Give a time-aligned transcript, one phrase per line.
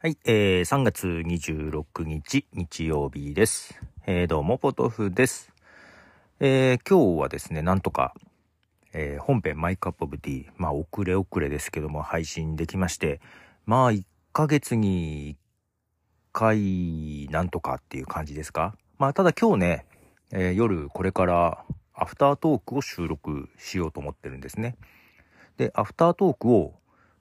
[0.00, 3.82] はい、えー、3月26日日曜日です。
[4.06, 5.52] えー、どうもポトフです。
[6.38, 8.14] えー、今日はですね、なんとか、
[8.92, 13.20] えー、本編マイクアップオブティー、まあ遅れ遅れですけども配信できまして、
[13.66, 15.34] まあ1ヶ月に
[16.32, 18.76] 1回なんとかっていう感じですか？
[18.98, 19.86] まあただ今日ね、
[20.30, 24.76] えー夜これからアフタートークを収録しようと思ってるんですね。
[25.56, 26.74] で、アフタートークを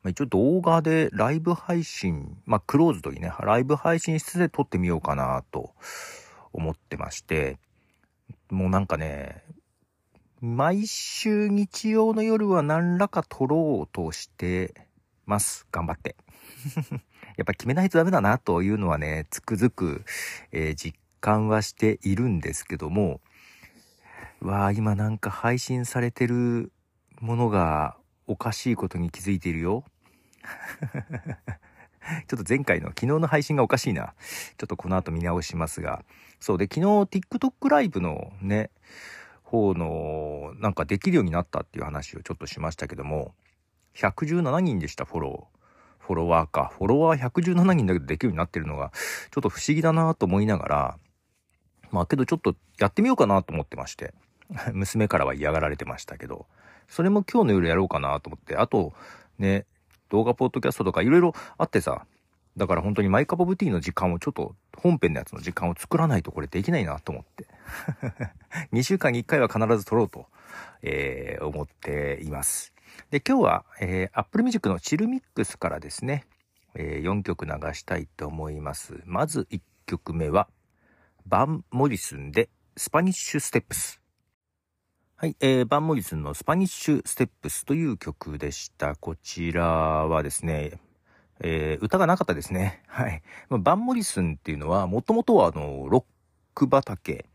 [0.03, 5.71] まあ一応動画でライブ配信、まあクローズというね、ライブ配信室で撮ってみようかなと
[6.53, 7.57] 思ってまして、
[8.49, 9.43] もうなんかね、
[10.39, 14.73] 毎週日曜の夜は何らか撮ろうとして
[15.25, 15.65] ます。
[15.71, 16.15] 頑張って。
[17.37, 20.03] やっぱ決めないとダメだなというのはね、つくづく、
[20.51, 23.21] えー実感はしているんですけども、
[24.39, 26.71] わあ、今なんか配信されてる
[27.19, 29.83] ものがおかしいことに気づいているよ。
[32.27, 34.13] ちょっと前回の昨日の配信がおかしいな。
[34.57, 36.03] ちょっとこの後見直しますが。
[36.39, 38.69] そうで、昨日 TikTok ライブのね、
[39.43, 43.33] 方の、なんかできるようになったっていう話をちょっとしましたけども、
[43.95, 45.57] 117人でした、フォロー。
[45.99, 46.71] フォロワーか。
[46.77, 48.91] フォロワー117人だけどできるようになってるのが、
[49.31, 50.99] ちょっと不思議だなと思いながら、
[51.91, 54.13] まあけどちょっとやってみようかなと思ってまして。
[54.73, 56.45] 娘からは嫌がられてましたけど、
[56.87, 58.93] それも今日の夜やろうかなと思って、あと、
[59.39, 59.65] ね、
[60.09, 62.05] 動画ポッドキャストとかいろいろあってさ、
[62.57, 67.47] だから本当にマイカップオブティーの時間をちょっと本編のやつの時間を作らないとこれできないなと思って。
[68.73, 70.27] 2週間に1回は必ず撮ろうと、
[70.81, 72.73] えー思っています。
[73.11, 76.25] で、今日は、えー、Apple Music のチルミックスからですね、
[76.73, 79.01] えー4曲流したいと思います。
[79.05, 80.47] まず1曲目は、
[81.27, 84.01] バン・モリスンでスパニッシュ・ステップス。
[85.19, 88.95] はい、えー、バン・モリスンのスパニッシュ・ステップスという曲でした。
[88.95, 90.79] こちらはですね、
[91.39, 92.83] えー歌がなかったですね。
[92.85, 93.23] はい。
[93.49, 96.03] まあバン・モリスンっていうのは、もともとはあの、ロッ
[96.53, 97.25] ク畑、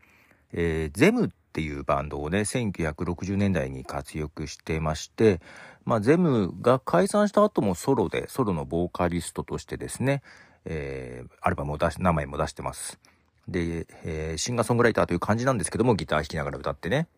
[0.53, 5.41] えーゼムっていうバンドをね、1960年代に活躍してまして、
[5.83, 10.23] まあ、ゼムが解散した後もソロで、ソロのボーカリストとしてですね、
[10.63, 12.97] えーアルバムを出し、名前も出してます。
[13.49, 17.09] で、えーシンガーソングライターという感じなんですけども、ギター弾きながら歌ってね、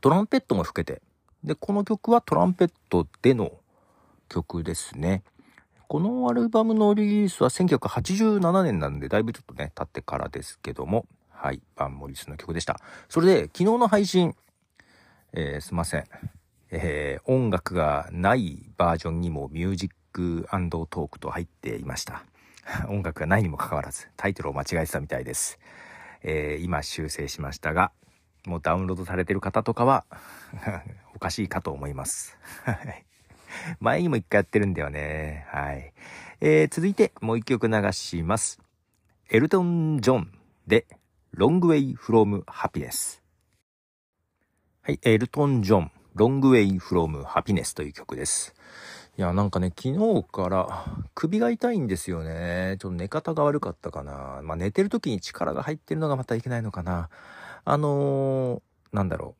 [0.00, 1.02] トランペットも吹けて、
[1.44, 3.52] で、この曲はトランペットでの
[4.28, 5.22] 曲ですね。
[5.88, 12.78] このアルバムのリリースは1987年なんで、だいぶちょっとね、経ってからですけども、はい、バン・モリスンの曲でした。
[13.08, 14.36] それで、昨日の配信、
[15.32, 16.04] えーすいません。
[16.70, 22.24] えー音楽がないバージョンにもミュージックトークと入っていました。
[22.88, 25.58] 音楽がないにもかかわらず、タイトルを間違えてたみたいです。
[26.22, 27.90] えー今修正しましたが、
[28.46, 30.04] もうダウンロードされてる方とかは、
[31.14, 32.38] おかしいかと思います。
[32.64, 33.04] は い
[33.80, 35.46] 前にも一回やってるんだよね。
[35.48, 35.92] はい。
[36.40, 38.60] えー続いてもう一曲流します。
[39.30, 40.32] エルトン・ジョン
[40.66, 40.86] で
[41.36, 43.20] Long Way From Happiness。
[44.82, 44.98] はい。
[45.02, 48.54] エルトン・ジョン Long Way From Happiness という曲です。
[49.18, 50.84] いや、なんかね、昨日から
[51.14, 52.76] 首が痛いんですよね。
[52.80, 54.40] ちょっと寝方が悪かったかな。
[54.42, 57.10] まあ寝てる時に力が入ってるのがまたいけないのかな。
[57.64, 58.62] あのー
[58.92, 59.36] なんだろ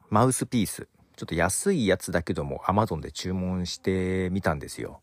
[0.00, 0.04] う。
[0.10, 0.88] マウスピース。
[1.16, 5.00] ちょっと安いやつだけども Amazon で注文してみたんですよ。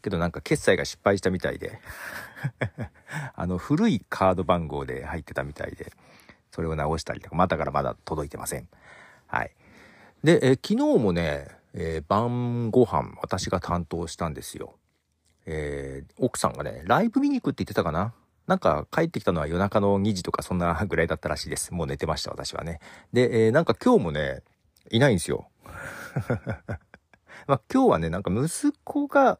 [0.00, 1.80] けどなんか決済が失敗したみたいで。
[3.34, 5.92] あの古いカード番号で入ってたみたいで。
[6.50, 8.68] それを直したりとか、まだからまだ届いてません。
[9.26, 9.52] はい。
[10.24, 14.76] で、え昨日もね、えー晩ご飯私が担当したんですよ。
[15.46, 18.14] えー奥さんがね、ライブ見に行くって言ってたかな
[18.48, 21.72] なんか帰ってきたのは夜中の2時とかそんな ぐらいだったらしいです。
[21.72, 22.80] もう寝てました、私はね。
[23.12, 24.42] で、えーなんか今日もね、
[24.90, 25.48] いないんですよ。
[27.46, 29.38] まあ今日はね、なんか息子が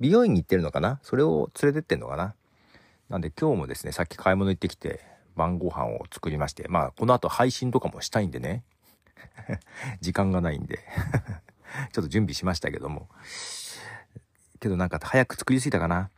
[0.00, 1.00] 美容院に行ってるのかな？
[1.02, 2.34] それを連れてってんのかな？
[3.08, 5.00] なんで今日もですね、さっき買い物行ってきて
[5.34, 8.64] 晩ご飯を作りまして、まあこの後配信とかもしたいんでね。
[10.02, 10.80] 時間がないんで。
[11.92, 13.08] ちょっと準備しましたけども。
[14.60, 16.10] けどなんか早く作りすぎたかな？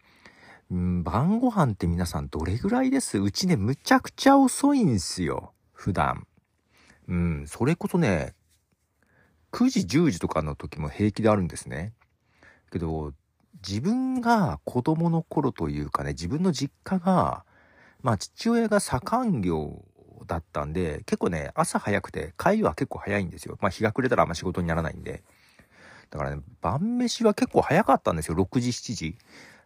[0.70, 3.18] うん、晩ご飯って皆さんどれぐらいです？
[3.18, 5.52] うちね、むちゃくちゃ遅いんすよ。
[5.72, 6.26] 普段。
[7.06, 8.34] うん、それこそね、
[9.52, 11.92] 9時、10時とかの時も平気であるんですね。
[12.72, 13.12] けど、
[13.66, 17.44] 自分が子供の頃というかね、自分の実家が、
[18.02, 19.84] まあ父親が左官業
[20.26, 23.58] だったんで、結構ね、朝早くて、帰りは結構早いんですよ。
[23.60, 25.22] まあ日が暮れたらあんま仕事にならないんで。
[26.10, 28.36] だからね、晩飯は結構早かったんですよ。
[28.36, 29.18] 6時、7時。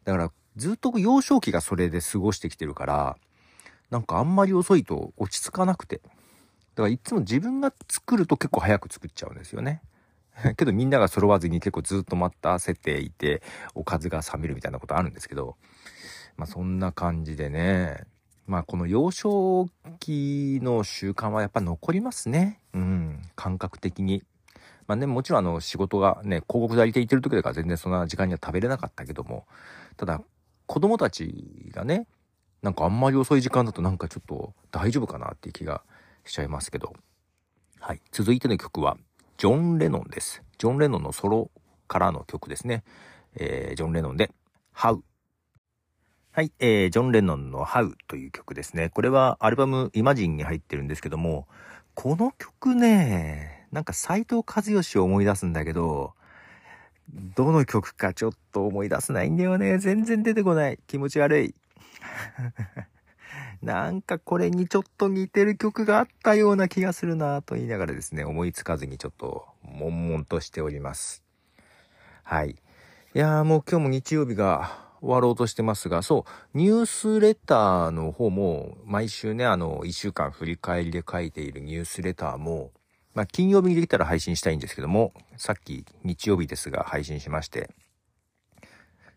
[0.05, 3.17] だから、ずっと幼少期がそれで過ごしてきてるから、
[3.91, 6.01] なんかあんまり遅いと落ち着かなくて。
[6.75, 9.83] だからいつも自分が作ると結構早く作っちゃうんですよね。
[10.57, 13.43] けどみんなが揃わずに結構ずっと待たせていて、
[13.75, 15.57] おかずが冷めるみたいなことあるんですけど、
[16.37, 18.05] まあそんな感じでね、
[18.47, 19.69] まあこの幼少
[19.99, 22.61] 期の習慣はやっぱ残りますね。
[22.73, 24.23] うん、感覚的に。
[24.87, 29.47] まあね、もちろんあの仕事がね、広告代理店行ってる時だから全然そんな時間には食べれなかったけども、
[29.97, 30.23] ただ
[30.69, 32.07] 子供たちがね、
[32.63, 35.83] なんかあんまり遅い時間だとなんかちょっと大丈夫かなっていう気が
[36.25, 36.93] しちゃいますけど。
[37.81, 38.03] はい。
[38.13, 38.99] 続いての曲は、
[39.39, 40.43] ジョン・レノンです。
[40.59, 41.51] ジョン・レノンのソロ
[41.87, 42.85] からの曲ですね。
[43.37, 44.31] えー、ジョン・レノンで、
[44.75, 45.01] How。
[46.33, 48.91] はい、えー、ジョン・レノンの How という曲ですね。
[48.91, 51.49] これはアルバムイマジンに入ってるんですけども、
[51.95, 56.15] この曲ね、なんか斎藤和義を思い出すんだけど、
[57.37, 59.79] どの曲かちょっと思い出せないんだよね。
[59.79, 60.79] 全然出てこない。
[60.87, 61.55] 気持ち悪い。
[63.63, 71.25] なんかこれにちょっと似てる曲があったような気がするなと言いながらですね、思いつかずにちょっと悶々としております。
[72.23, 72.51] はい。
[72.51, 82.73] いやーもう今日も日曜日が終わろうとしてますが、そう、ニュースレターの方も、毎週ね、あの、一週間振り返りで書いているニュースレターも、
[83.19, 87.69] まあ、金曜日にできたら配信したいんですけども、さっき日曜日ですが配信しまして、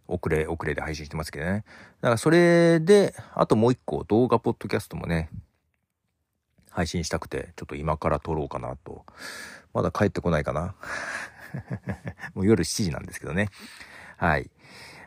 [0.07, 1.63] 遅れ、遅れで配信してますけどね。
[2.01, 5.29] だからそれで、あともう一個動画ポッドキャストもね、
[6.71, 9.05] 配信したくて、ちょっと今から撮ろうかなと。
[9.71, 10.73] まだ帰ってこないかな
[12.33, 13.49] もう夜7時なんですけどね。
[14.17, 14.49] はい。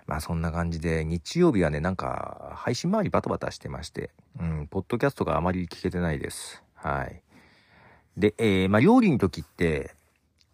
[0.07, 6.63] まあそんな感じで、日曜日はね、なんか配信周りバタバタしてまして、うん、ポッドキャストがあまり聞けてないです。
[6.75, 7.25] はい。
[8.17, 9.95] で、えー、まあ料理の時って、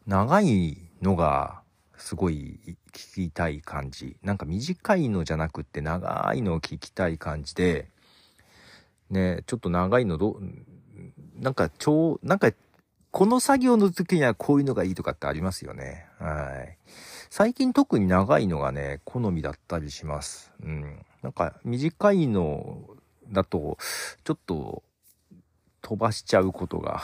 [0.06, 1.60] 長いのが
[1.96, 2.58] すごい
[2.92, 4.16] 聞きたい感じ。
[4.22, 7.88] なんか短いのじゃなくって長いのを聞きたい感じで、
[9.10, 10.40] ね、ちょっと長いのど、
[11.38, 12.52] なんか超、なんか、
[13.10, 16.06] この作業の時にはこういうのがいいとかってありますよね。
[16.18, 16.76] はい。
[17.28, 20.52] 最近特に長いのがね、好みだったりします。
[20.62, 21.04] うん。
[21.22, 22.78] なんか短いの
[23.32, 23.78] だと、
[24.22, 24.82] ちょっと
[25.82, 27.02] 飛ばしちゃうことが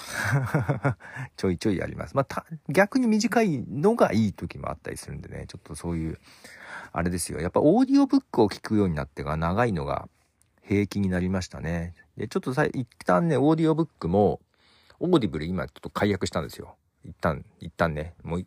[1.37, 2.17] ちょいちょいあります。
[2.17, 6.19] まあ、逆に短いのがいい時もあったりするんでね、ちょっとそういう、
[6.93, 7.40] あれですよ。
[7.40, 10.08] やっぱオーディオブックを聞くようになってから長いのが
[10.62, 11.94] 平気になりましたね。
[12.17, 14.40] で、ちょっとさ、一旦ね、オーディオブックも、
[14.99, 16.76] オーディブル今ちょっと解約したんですよ。
[17.05, 18.46] 一旦、一旦ね、もう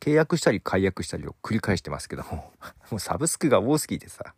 [0.00, 2.52] 契約したり解約したりを繰り返してますけども、
[2.90, 4.34] もうサブスクが多すぎてさ、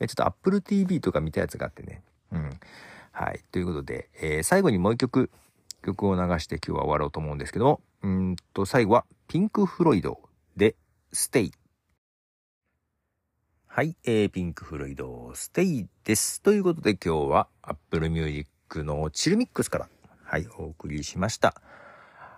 [0.00, 2.50] ちょっと Apple TV とか見たやつがあってね、うん。
[3.16, 3.44] はい。
[3.52, 5.30] ということで、えー、最後にもう一曲、
[5.84, 10.18] 曲を流して今日は終わろうと思うんですけども、うんと、最後は、ピンク・フロイド
[10.56, 10.74] で、
[11.12, 11.52] ステイ。
[13.68, 16.42] はい、えー、ピンク・フロイド、ステイです。
[16.42, 19.88] ということで今日は Apple Music のチルミックスから、
[20.24, 21.54] はい、お送りしました。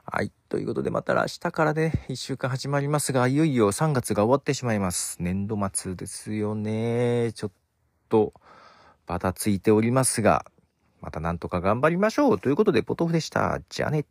[0.05, 0.31] はい。
[0.50, 5.17] ということで、また明日からね、一週間始まりますが、いよいよ3月が終わってしまいます。
[5.20, 7.32] 年度末ですよね。
[7.32, 7.50] ちょっ
[8.11, 8.34] と、
[9.06, 10.44] バタついておりますが、
[11.00, 12.40] またなんとか頑張りましょう。
[12.40, 13.60] ということで、ポトフでした。
[13.69, 14.06] じゃあね。